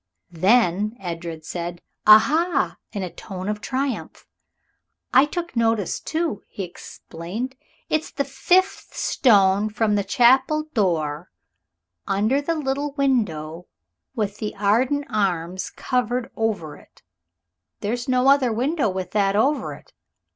[0.33, 4.25] Then Edred said, "Aha!" in a tone of triumph.
[5.13, 7.55] "I took notice, too," he explained.
[7.87, 11.29] "It's the fifth stone from the chapel door
[12.07, 13.67] under the little window
[14.15, 17.03] with the Arden arms carved over it.
[17.81, 19.93] There's no other window with that over it.